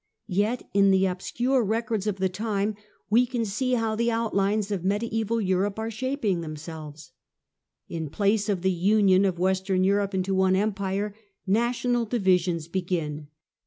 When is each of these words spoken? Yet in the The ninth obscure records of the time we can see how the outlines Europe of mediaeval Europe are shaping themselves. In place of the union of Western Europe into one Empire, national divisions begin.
Yet 0.25 0.67
in 0.73 0.89
the 0.89 0.97
The 1.01 1.05
ninth 1.05 1.11
obscure 1.15 1.63
records 1.63 2.07
of 2.07 2.15
the 2.15 2.27
time 2.27 2.75
we 3.11 3.27
can 3.27 3.45
see 3.45 3.73
how 3.73 3.93
the 3.95 4.09
outlines 4.09 4.71
Europe 4.71 4.81
of 4.81 4.87
mediaeval 4.89 5.41
Europe 5.41 5.77
are 5.77 5.91
shaping 5.91 6.41
themselves. 6.41 7.11
In 7.87 8.09
place 8.09 8.49
of 8.49 8.63
the 8.63 8.71
union 8.71 9.25
of 9.25 9.37
Western 9.37 9.83
Europe 9.83 10.15
into 10.15 10.33
one 10.33 10.55
Empire, 10.55 11.13
national 11.45 12.05
divisions 12.05 12.67
begin. 12.67 13.27